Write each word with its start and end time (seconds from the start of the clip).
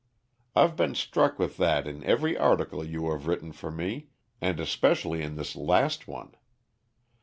I've 0.55 0.75
been 0.75 0.95
struck 0.95 1.37
with 1.37 1.57
that 1.57 1.85
in 1.85 2.03
every 2.05 2.35
article 2.35 2.83
you 2.83 3.11
have 3.11 3.27
written 3.27 3.51
for 3.51 3.69
me, 3.69 4.07
and 4.41 4.59
especially 4.59 5.21
in 5.21 5.35
this 5.35 5.55
last 5.55 6.07
one. 6.07 6.33